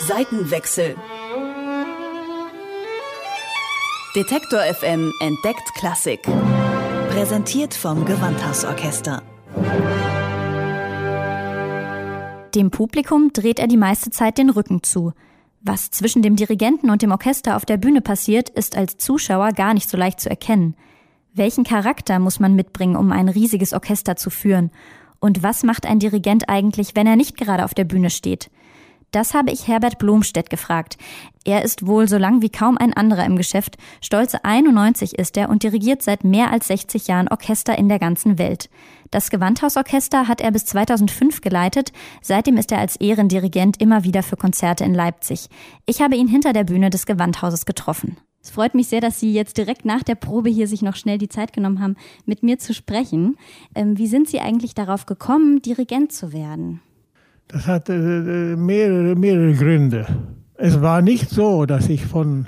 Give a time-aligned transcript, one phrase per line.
[0.00, 0.96] Seitenwechsel.
[4.16, 6.20] Detektor FM entdeckt Klassik.
[7.10, 9.22] Präsentiert vom Gewandhausorchester.
[12.54, 15.12] Dem Publikum dreht er die meiste Zeit den Rücken zu.
[15.60, 19.72] Was zwischen dem Dirigenten und dem Orchester auf der Bühne passiert, ist als Zuschauer gar
[19.74, 20.74] nicht so leicht zu erkennen.
[21.34, 24.72] Welchen Charakter muss man mitbringen, um ein riesiges Orchester zu führen?
[25.20, 28.50] Und was macht ein Dirigent eigentlich, wenn er nicht gerade auf der Bühne steht?
[29.10, 30.98] Das habe ich Herbert Blomstedt gefragt.
[31.44, 33.78] Er ist wohl so lang wie kaum ein anderer im Geschäft.
[34.02, 38.38] Stolze 91 ist er und dirigiert seit mehr als 60 Jahren Orchester in der ganzen
[38.38, 38.68] Welt.
[39.10, 41.92] Das Gewandhausorchester hat er bis 2005 geleitet.
[42.20, 45.48] Seitdem ist er als Ehrendirigent immer wieder für Konzerte in Leipzig.
[45.86, 48.18] Ich habe ihn hinter der Bühne des Gewandhauses getroffen.
[48.42, 51.18] Es freut mich sehr, dass Sie jetzt direkt nach der Probe hier sich noch schnell
[51.18, 53.36] die Zeit genommen haben, mit mir zu sprechen.
[53.74, 56.80] Ähm, wie sind Sie eigentlich darauf gekommen, Dirigent zu werden?
[57.48, 60.06] Das hatte äh, mehrere, mehrere Gründe.
[60.54, 62.46] Es war nicht so, dass ich von,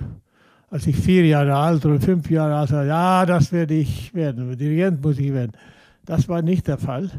[0.68, 4.56] als ich vier Jahre alt oder fünf Jahre alt war, ja, das werde ich werden,
[4.56, 5.52] Dirigent muss ich werden.
[6.04, 7.10] Das war nicht der Fall.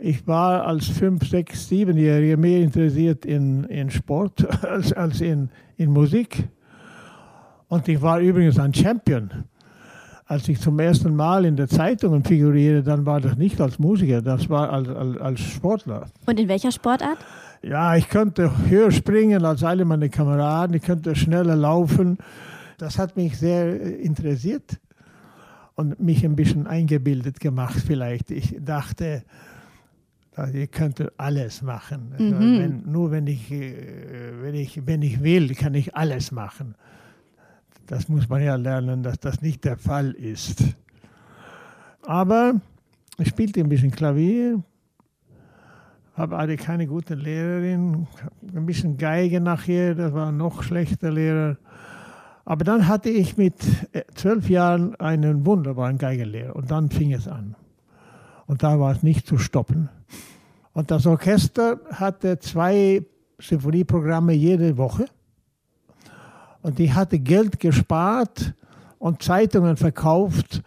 [0.00, 5.90] Ich war als fünf, sechs, siebenjähriger mehr interessiert in, in Sport als, als in, in
[5.90, 6.48] Musik.
[7.72, 9.30] Und ich war übrigens ein Champion
[10.32, 14.22] als ich zum ersten Mal in der Zeitung figurierte, dann war das nicht als Musiker,
[14.22, 16.06] das war als, als, als Sportler.
[16.24, 17.18] Und in welcher Sportart?
[17.62, 22.16] Ja, ich könnte höher springen als alle meine Kameraden, ich könnte schneller laufen.
[22.78, 24.80] Das hat mich sehr interessiert
[25.74, 28.30] und mich ein bisschen eingebildet gemacht vielleicht.
[28.30, 29.24] Ich dachte,
[30.54, 32.14] ich könnte alles machen.
[32.18, 32.58] Mhm.
[32.58, 33.74] Wenn, nur wenn ich, äh,
[34.40, 36.74] wenn, ich, wenn ich will, kann ich alles machen.
[37.92, 40.64] Das muss man ja lernen, dass das nicht der Fall ist.
[42.00, 42.54] Aber
[43.18, 44.62] ich spielte ein bisschen Klavier,
[46.14, 48.06] habe alle keine gute Lehrerin,
[48.56, 51.58] ein bisschen Geige nachher, das war noch schlechter Lehrer.
[52.46, 53.56] Aber dann hatte ich mit
[53.92, 57.56] äh, zwölf Jahren einen wunderbaren Geigenlehrer und dann fing es an.
[58.46, 59.90] Und da war es nicht zu stoppen.
[60.72, 63.04] Und das Orchester hatte zwei
[63.38, 65.04] Symphonieprogramme jede Woche.
[66.62, 68.54] Und ich hatte Geld gespart
[68.98, 70.62] und Zeitungen verkauft,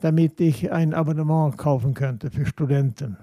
[0.00, 3.16] damit ich ein Abonnement kaufen könnte für Studenten.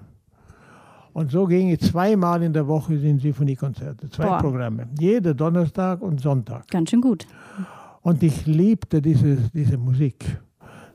[1.12, 4.38] Und so ging ich zweimal in der Woche in Symphoniekonzerte, zwei Boah.
[4.38, 6.68] Programme, jede Donnerstag und Sonntag.
[6.68, 7.26] Ganz schön gut.
[8.00, 10.38] Und ich liebte diese, diese Musik.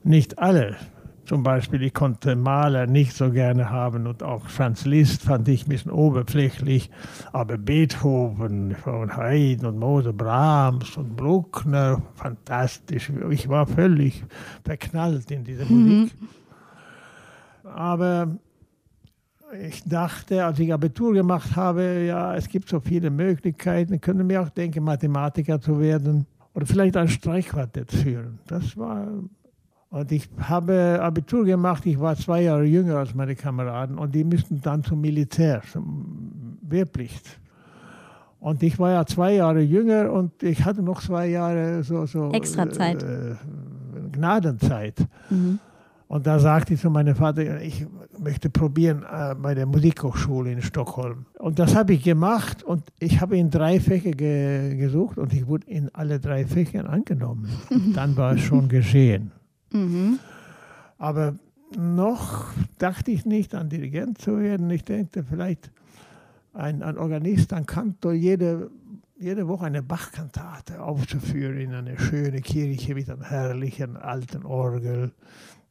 [0.03, 0.75] Nicht alle,
[1.27, 5.65] zum Beispiel, ich konnte Maler nicht so gerne haben und auch Franz Liszt fand ich
[5.65, 6.89] ein bisschen oberflächlich.
[7.33, 13.11] Aber Beethoven und Haydn und Mose Brahms und Bruckner, fantastisch.
[13.29, 14.23] Ich war völlig
[14.63, 15.99] verknallt in diese mhm.
[15.99, 16.15] Musik.
[17.65, 18.37] Aber
[19.61, 23.95] ich dachte, als ich Abitur gemacht habe, ja, es gibt so viele Möglichkeiten.
[23.95, 28.39] Ich könnte mir auch denken, Mathematiker zu werden oder vielleicht ein Streichquartett führen.
[28.47, 29.07] Das war
[29.89, 34.23] und ich habe Abitur gemacht, ich war zwei Jahre jünger als meine Kameraden und die
[34.23, 37.39] müssten dann zum Militär, zum Wehrpflicht.
[38.39, 42.31] Und ich war ja zwei Jahre jünger und ich hatte noch zwei Jahre so, so
[42.31, 43.01] extra Zeit.
[43.01, 43.35] Äh,
[44.11, 44.99] Gnadenzeit.
[45.29, 45.59] Mhm.
[46.07, 47.85] Und da sagte ich zu meinem Vater, ich
[48.17, 51.25] möchte probieren äh, bei der Musikhochschule in Stockholm.
[51.39, 55.47] Und das habe ich gemacht und ich habe in drei Fächer ge gesucht und ich
[55.47, 57.49] wurde in alle drei Fächern angenommen.
[57.93, 59.31] dann war es schon geschehen.
[59.71, 60.19] Mhm.
[60.97, 61.35] Aber
[61.75, 62.45] noch
[62.77, 64.69] dachte ich nicht an Dirigent zu werden.
[64.69, 65.71] Ich denke vielleicht
[66.53, 68.71] ein, ein Organist, ein Kantor, jede,
[69.19, 75.11] jede Woche eine Bachkantate aufzuführen in eine schöne Kirche mit einer herrlichen alten Orgel.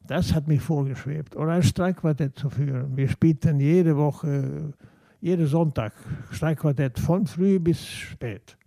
[0.05, 1.35] Das hat mich vorgeschwebt.
[1.35, 2.95] Oder ein Streikquartett zu führen.
[2.95, 4.73] Wir spielten jede Woche,
[5.19, 5.93] jeden Sonntag
[6.31, 8.57] Streikquartett von früh bis spät.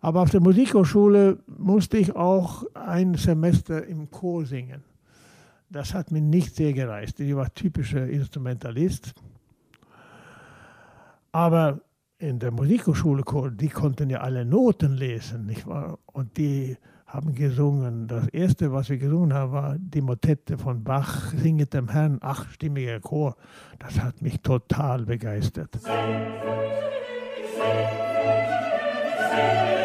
[0.00, 4.82] Aber auf der Musikhochschule musste ich auch ein Semester im Chor singen.
[5.68, 7.20] Das hat mir nicht sehr gereist.
[7.20, 9.14] Ich war typischer Instrumentalist.
[11.32, 11.80] Aber
[12.18, 13.22] in der Musikhochschule,
[13.52, 15.98] die konnten ja alle Noten lesen, nicht wahr?
[16.06, 16.76] Und die
[17.06, 18.08] haben gesungen.
[18.08, 23.00] Das erste, was wir gesungen haben, war die Motette von Bach, Singet dem Herrn, achtstimmiger
[23.00, 23.36] Chor.
[23.78, 25.72] Das hat mich total begeistert.
[25.80, 25.92] Sing,
[27.54, 27.86] sing,
[29.30, 29.79] sing,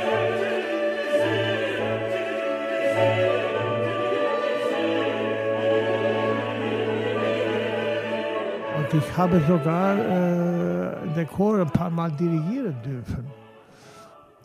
[8.77, 13.25] Und ich habe sogar äh, den Chor ein paar Mal dirigieren dürfen.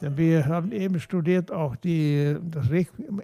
[0.01, 3.23] Denn wir haben eben studiert auch die, das Requiem,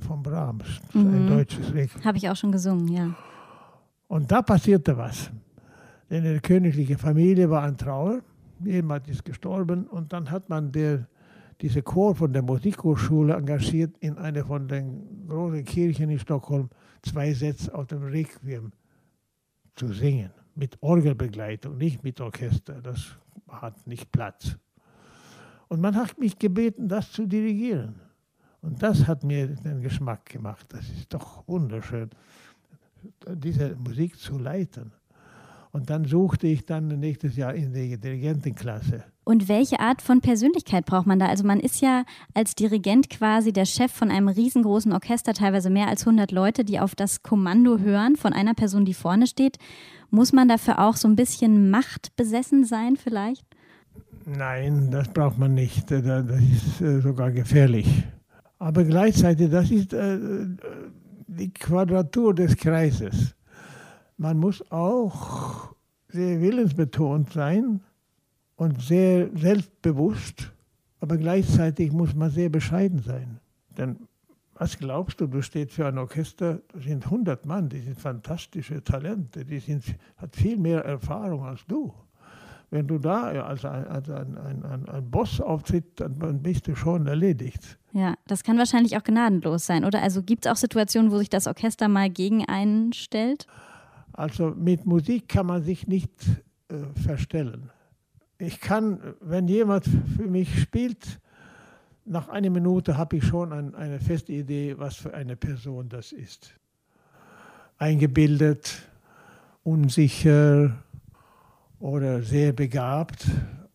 [0.00, 1.14] von Brahms, mhm.
[1.14, 2.04] ein deutsches Requiem.
[2.04, 3.14] Habe ich auch schon gesungen, ja.
[4.08, 5.30] Und da passierte was.
[6.08, 8.20] In der königlichen Familie war ein Trauer,
[8.62, 11.08] jemand ist gestorben und dann hat man der,
[11.60, 16.68] diese Chor von der Musikhochschule engagiert in eine von den großen Kirchen in Stockholm,
[17.02, 18.72] zwei Sätze aus dem Requiem
[19.74, 23.16] zu singen, mit Orgelbegleitung, nicht mit Orchester, das
[23.48, 24.56] hat nicht Platz.
[25.68, 27.96] Und man hat mich gebeten, das zu dirigieren.
[28.60, 30.66] Und das hat mir den Geschmack gemacht.
[30.70, 32.10] Das ist doch wunderschön,
[33.34, 34.92] diese Musik zu leiten.
[35.72, 39.04] Und dann suchte ich dann nächstes Jahr in die Dirigentenklasse.
[39.28, 41.26] Und welche Art von Persönlichkeit braucht man da?
[41.26, 45.88] Also man ist ja als Dirigent quasi der Chef von einem riesengroßen Orchester, teilweise mehr
[45.88, 49.56] als 100 Leute, die auf das Kommando hören von einer Person, die vorne steht.
[50.10, 53.44] Muss man dafür auch so ein bisschen machtbesessen sein vielleicht?
[54.26, 55.90] Nein, das braucht man nicht.
[55.90, 58.04] Das ist äh, sogar gefährlich.
[58.60, 60.20] Aber gleichzeitig, das ist äh,
[61.26, 63.34] die Quadratur des Kreises.
[64.18, 65.74] Man muss auch
[66.12, 67.80] sehr willensbetont sein
[68.56, 70.52] und sehr selbstbewusst,
[71.00, 73.38] aber gleichzeitig muss man sehr bescheiden sein.
[73.76, 73.96] Denn
[74.54, 78.82] was glaubst du, du stehst für ein Orchester, das sind 100 Mann, die sind fantastische
[78.82, 79.84] Talente, die sind,
[80.16, 81.92] hat viel mehr Erfahrung als du.
[82.70, 87.06] Wenn du da als ein, als ein, ein, ein Boss auftrittst, dann bist du schon
[87.06, 87.78] erledigt.
[87.92, 90.02] Ja, das kann wahrscheinlich auch gnadenlos sein, oder?
[90.02, 93.46] Also gibt es auch Situationen, wo sich das Orchester mal gegen einen stellt?
[94.12, 96.10] Also mit Musik kann man sich nicht
[96.68, 97.70] äh, verstellen.
[98.38, 101.20] Ich kann, wenn jemand für mich spielt,
[102.04, 106.12] nach einer Minute habe ich schon ein, eine feste Idee, was für eine Person das
[106.12, 106.54] ist.
[107.78, 108.82] Eingebildet,
[109.64, 110.76] unsicher,
[111.78, 113.26] oder sehr begabt,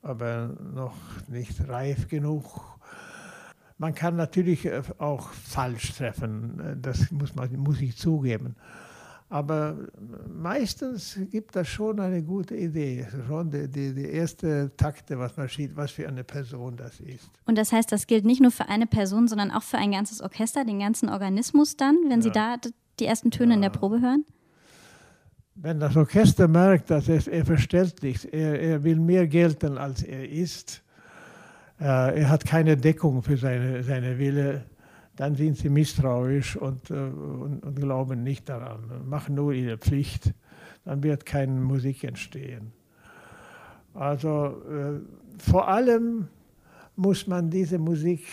[0.02, 0.96] aber noch
[1.28, 2.62] nicht reif genug.
[3.78, 4.70] Man kann natürlich
[5.00, 8.56] auch falsch treffen, das muss, man, muss ich zugeben.
[9.32, 9.78] Aber
[10.28, 15.48] meistens gibt das schon eine gute Idee, schon die, die, die erste Takte, was man
[15.48, 17.32] sieht, was für eine Person das ist.
[17.46, 20.22] Und das heißt, das gilt nicht nur für eine Person, sondern auch für ein ganzes
[20.22, 22.22] Orchester, den ganzen Organismus dann, wenn ja.
[22.22, 22.56] Sie da
[23.00, 23.56] die ersten Töne ja.
[23.56, 24.26] in der Probe hören?
[25.56, 30.02] wenn das Orchester merkt, dass es, er verstellt nichts, er, er will mehr gelten, als
[30.02, 30.82] er ist,
[31.80, 31.84] äh,
[32.22, 34.66] er hat keine Deckung für seine, seine Wille,
[35.22, 40.34] dann sind sie misstrauisch und, äh, und, und, glauben nicht daran, machen nur ihre Pflicht,
[40.84, 42.72] dann wird keine Musik entstehen.
[43.94, 45.00] Also äh,
[45.38, 46.28] vor allem
[46.96, 48.26] muss man diese Musik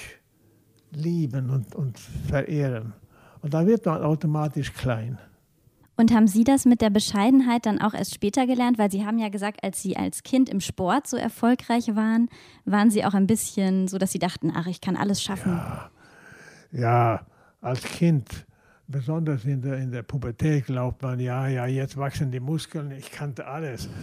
[0.90, 2.94] lieben und, und verehren.
[3.42, 5.18] Und dann wird man automatisch klein.
[5.98, 8.78] Und haben Sie das mit der Bescheidenheit dann auch erst später gelernt?
[8.78, 12.30] Weil Sie haben ja gesagt, als Sie als Kind im Sport so erfolgreich waren,
[12.64, 15.52] waren Sie auch ein bisschen so, dass Sie dachten, ach, ich kann alles schaffen.
[15.52, 15.90] Ja,
[16.72, 17.26] ja
[17.60, 18.46] als Kind,
[18.86, 23.10] besonders in der, in der Pubertät, glaubt man, ja, ja, jetzt wachsen die Muskeln, ich
[23.10, 23.88] kannte alles.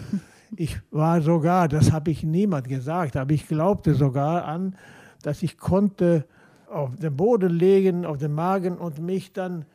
[0.58, 4.76] Ich war sogar, das habe ich niemand gesagt, aber ich glaubte sogar an,
[5.24, 6.24] dass ich konnte
[6.70, 9.66] auf den Boden legen, auf den Magen und mich dann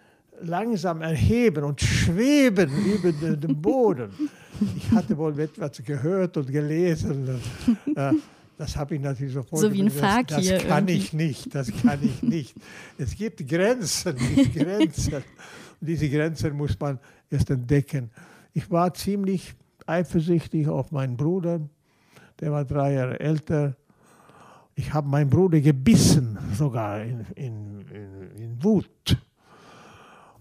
[0.40, 4.10] langsam erheben und schweben über den Boden.
[4.76, 7.40] Ich hatte wohl etwas gehört und gelesen.
[8.60, 9.58] Das habe ich natürlich sofort.
[9.58, 10.36] So wie ein Fakir.
[10.36, 12.54] Das, das kann ich nicht, das kann ich nicht.
[12.98, 14.14] Es gibt Grenzen,
[14.52, 15.14] Grenzen.
[15.14, 15.24] Und
[15.80, 16.98] diese Grenzen muss man
[17.30, 18.10] erst entdecken.
[18.52, 19.54] Ich war ziemlich
[19.86, 21.62] eifersüchtig auf meinen Bruder,
[22.38, 23.76] der war drei Jahre älter.
[24.74, 29.16] Ich habe meinen Bruder gebissen, sogar in, in, in, in Wut.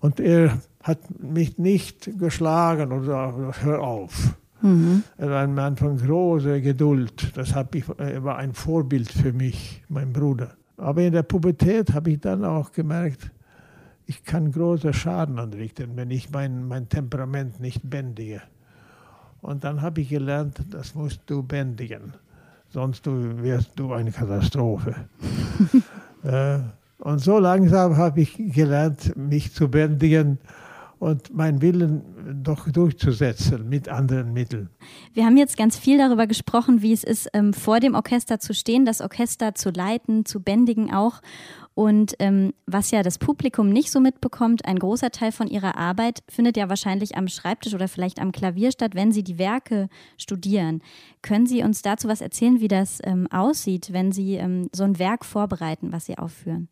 [0.01, 4.36] Und er hat mich nicht geschlagen oder gesagt, hör auf.
[4.62, 5.04] Mhm.
[5.18, 7.32] Er war ein Mann von großer Geduld.
[7.36, 10.51] Das ich, er war ein Vorbild für mich, mein Bruder.
[10.78, 13.32] Aber in der Pubertät habe ich dann auch gemerkt,
[14.06, 18.42] ich kann großer Schaden anrichten, wenn ich mein, mein Temperament nicht bändige.
[19.42, 22.13] Und dann habe ich gelernt, das musst du bändigen,
[22.70, 24.96] sonst du wirst du eine Katastrophe.
[26.24, 26.60] äh,
[26.98, 30.39] und so langsam habe ich gelernt, mich zu bändigen
[31.00, 34.70] und meinen Willen doch durchzusetzen mit anderen Mitteln.
[35.13, 38.53] Wir haben jetzt ganz viel darüber gesprochen, wie es ist, ähm, vor dem Orchester zu
[38.53, 41.22] stehen, das Orchester zu leiten, zu bändigen auch.
[41.74, 46.20] Und ähm, was ja das Publikum nicht so mitbekommt, ein großer Teil von ihrer Arbeit
[46.27, 49.88] findet ja wahrscheinlich am Schreibtisch oder vielleicht am Klavier statt, wenn sie die Werke
[50.18, 50.82] studieren.
[51.22, 55.00] Können Sie uns dazu was erzählen, wie das ähm, aussieht, wenn Sie ähm, so ein
[55.00, 56.68] Werk vorbereiten, was Sie aufführen?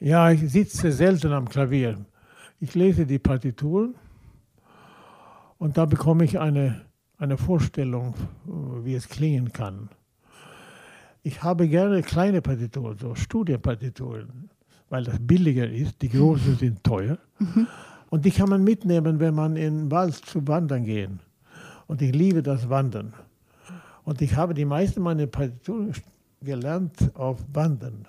[0.00, 1.98] Ja, ich sitze selten am Klavier.
[2.62, 3.94] Ich lese die Partituren
[5.56, 6.82] und da bekomme ich eine,
[7.16, 8.14] eine Vorstellung,
[8.84, 9.88] wie es klingen kann.
[11.22, 14.50] Ich habe gerne kleine Partituren, so Studienpartituren,
[14.90, 16.02] weil das billiger ist.
[16.02, 17.16] Die großen sind teuer.
[17.38, 17.66] Mhm.
[18.10, 21.20] Und die kann man mitnehmen, wenn man in den Wald zu wandern gehen.
[21.86, 23.14] Und ich liebe das Wandern.
[24.04, 25.94] Und ich habe die meisten meiner Partituren
[26.42, 28.04] gelernt auf Wandern.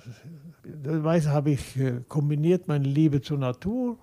[0.83, 3.97] Dabei habe ich äh, kombiniert meine Liebe zur Natur,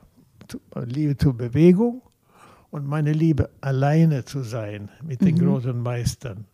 [0.86, 2.02] Liebe zur Bewegung
[2.70, 5.40] und meine Liebe alleine zu sein mit den mhm.
[5.40, 6.44] großen Meistern.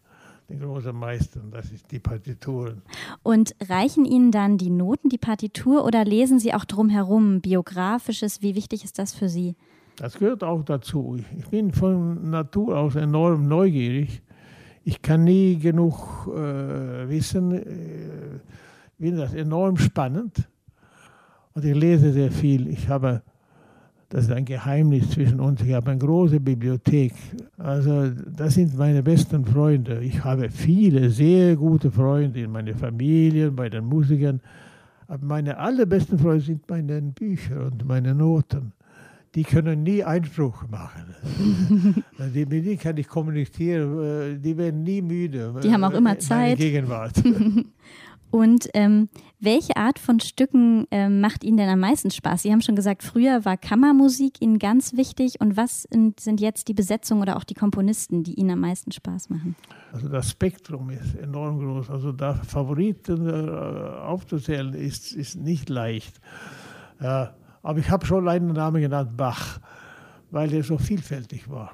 [0.48, 2.82] Den großen Meistern, das ist die Partituren.
[3.22, 8.42] Und reichen Ihnen dann die Noten, die Partitur oder lesen Sie auch drumherum, biografisches?
[8.42, 9.56] Wie wichtig ist das für Sie?
[9.96, 11.16] Das gehört auch dazu.
[11.38, 14.22] Ich bin von Natur aus enorm neugierig.
[14.84, 17.52] Ich kann nie genug äh, wissen.
[17.52, 18.36] Äh,
[18.98, 20.48] ich finde das enorm spannend.
[21.54, 22.68] Und ich lese sehr viel.
[22.68, 23.22] Ich habe
[24.14, 25.60] das ist ein Geheimnis zwischen uns.
[25.60, 27.12] Ich habe eine große Bibliothek.
[27.58, 29.98] Also das sind meine besten Freunde.
[30.04, 34.40] Ich habe viele sehr gute Freunde in meiner Familie, bei den Musikern.
[35.08, 38.72] Aber meine allerbesten Freunde sind meine Bücher und meine Noten.
[39.34, 42.04] Die können nie Einspruch machen.
[42.32, 44.40] die, mit denen kann ich kommunizieren.
[44.40, 45.54] Die werden nie müde.
[45.60, 46.58] Die haben auch immer Zeit.
[46.58, 47.20] Gegenwart.
[48.34, 52.42] Und ähm, welche Art von Stücken ähm, macht Ihnen denn am meisten Spaß?
[52.42, 55.40] Sie haben schon gesagt, früher war Kammermusik Ihnen ganz wichtig.
[55.40, 55.86] Und was
[56.18, 59.54] sind jetzt die Besetzungen oder auch die Komponisten, die Ihnen am meisten Spaß machen?
[59.92, 61.90] Also das Spektrum ist enorm groß.
[61.90, 63.50] Also da Favoriten äh,
[64.00, 66.20] aufzuzählen ist, ist nicht leicht.
[66.98, 67.26] Äh,
[67.62, 69.60] aber ich habe schon einen Namen genannt, Bach,
[70.32, 71.70] weil er so vielfältig war.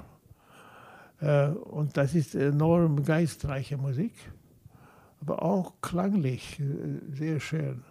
[1.21, 4.13] Äh, und das ist enorm geistreiche Musik
[5.21, 7.83] aber auch klanglich äh, sehr schön.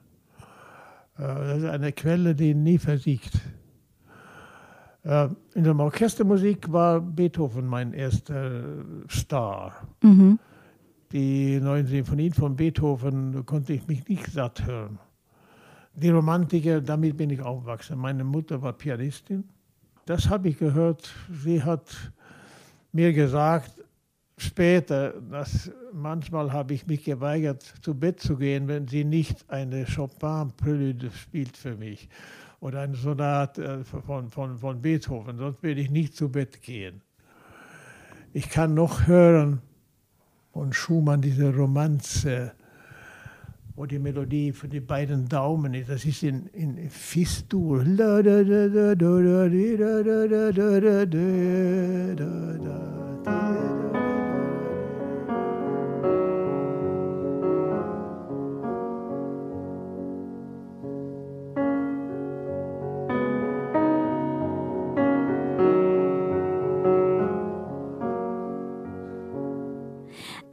[1.16, 3.40] Äh, das ist eine Quelle, die nie versiegt.
[5.04, 9.72] Äh, in der Orchestermusik war Beethoven mein erster Star.
[10.02, 10.38] Mhm.
[11.12, 14.99] Die neuen Sinfonien von Beethoven konnte ich mich nicht satt hören.
[15.94, 17.99] Die Romantiker, damit bin ich aufgewachsen.
[17.99, 19.44] Meine Mutter war Pianistin.
[20.06, 21.12] Das habe ich gehört.
[21.32, 22.12] Sie hat
[22.92, 23.72] mir gesagt,
[24.40, 29.85] später, dass manchmal habe ich mich geweigert, zu Bett zu gehen, wenn sie nicht eine
[29.85, 32.09] Chopin-Prelude spielt für mich
[32.61, 37.00] oder eine Sonate äh, von, von, von Beethoven, sonst würde ich nicht zu Bett gehen.
[38.32, 39.61] Ich kann noch hören
[40.52, 42.52] von Schumann diese Romanze,
[43.75, 45.88] wo die Melodie für die beiden Daumen ist.
[45.88, 47.82] Das ist in, in Fistur.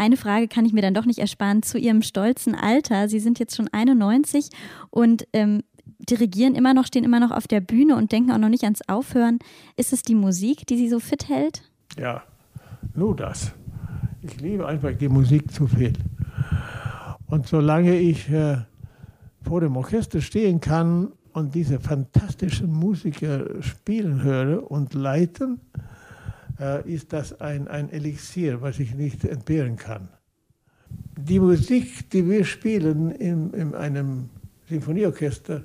[0.07, 3.09] Eine Frage kann ich mir dann doch nicht ersparen zu Ihrem stolzen Alter.
[3.09, 4.49] Sie sind jetzt schon 91
[4.89, 5.63] und ähm,
[5.99, 8.81] dirigieren immer noch, stehen immer noch auf der Bühne und denken auch noch nicht ans
[8.87, 9.39] Aufhören.
[9.75, 11.63] Ist es die Musik, die Sie so fit hält?
[11.99, 12.23] Ja,
[12.95, 13.51] nur das.
[14.21, 15.93] Ich liebe einfach die Musik zu viel.
[17.25, 18.59] Und solange ich äh,
[19.41, 25.59] vor dem Orchester stehen kann und diese fantastischen Musiker spielen höre und leiten,
[26.59, 30.09] äh, ist das ein, ein Elixier, was ich nicht entbehren kann.
[31.17, 34.29] Die Musik, die wir spielen in, in einem
[34.69, 35.63] Sinfonieorchester,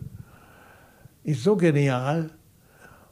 [1.25, 2.31] ist so genial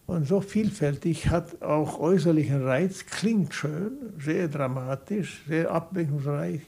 [0.07, 6.63] und so vielfältig, hat auch äußerlichen Reiz, klingt schön, sehr dramatisch, sehr abwechslungsreich,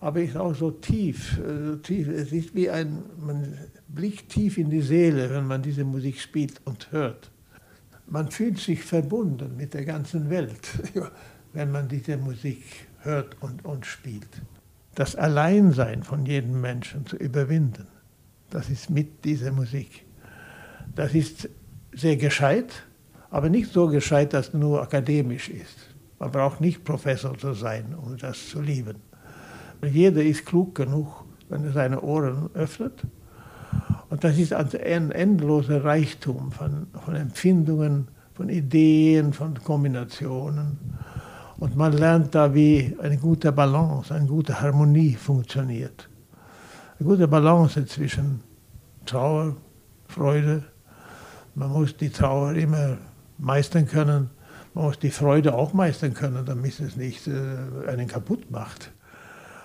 [0.00, 2.08] aber ist auch so tief, äh, so tief.
[2.08, 3.54] Es ist wie ein, man
[3.88, 7.30] blickt tief in die Seele, wenn man diese Musik spielt und hört
[8.10, 10.68] man fühlt sich verbunden mit der ganzen Welt,
[11.52, 12.62] wenn man diese Musik
[13.00, 14.42] hört und, und spielt.
[14.94, 17.86] Das Alleinsein von jedem Menschen zu überwinden,
[18.50, 20.04] das ist mit dieser Musik.
[20.94, 21.48] Das ist
[21.92, 22.84] sehr gescheit,
[23.30, 25.94] aber nicht so gescheit, dass nur akademisch ist.
[26.18, 28.96] Man braucht nicht Professor zu sein, um das zu lieben.
[29.82, 33.04] Jeder ist klug genug, wenn er seine Ohren öffnet
[34.10, 40.78] und das ist also ein endloser Reichtum von, von Empfindungen, von Ideen, von Kombinationen.
[41.58, 46.08] Und man lernt da, wie eine gute Balance, eine gute Harmonie funktioniert.
[46.98, 48.40] Eine gute Balance zwischen
[49.04, 49.56] Trauer,
[50.06, 50.62] Freude.
[51.54, 52.96] Man muss die Trauer immer
[53.38, 54.30] meistern können.
[54.72, 58.92] Man muss die Freude auch meistern können, damit es nicht äh, einen kaputt macht.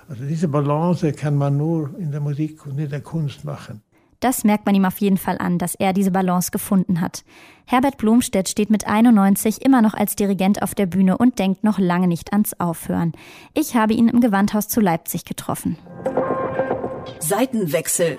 [0.09, 3.81] Also diese Balance kann man nur in der Musik und in der Kunst machen.
[4.23, 7.25] Das merkt man ihm auf jeden Fall an, dass er diese Balance gefunden hat.
[7.65, 11.77] Herbert Blomstedt steht mit 91 immer noch als Dirigent auf der Bühne und denkt noch
[11.77, 13.11] lange nicht ans Aufhören.
[13.53, 15.77] Ich habe ihn im Gewandhaus zu Leipzig getroffen.
[17.19, 18.17] Seitenwechsel.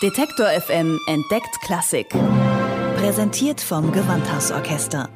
[0.00, 2.08] Detektor FM entdeckt Klassik.
[2.96, 5.10] Präsentiert vom Gewandhausorchester.